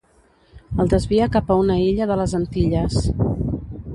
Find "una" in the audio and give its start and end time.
1.65-1.77